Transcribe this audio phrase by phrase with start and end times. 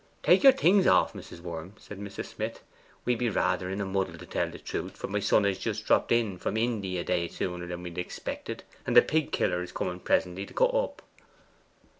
[0.23, 1.41] 'Take your things off, Mrs.
[1.41, 2.25] Worm,' said Mrs.
[2.25, 2.63] Smith.
[3.05, 5.85] 'We be rather in a muddle, to tell the truth, for my son is just
[5.85, 9.71] dropped in from Indy a day sooner than we expected, and the pig killer is
[9.71, 11.03] coming presently to cut up.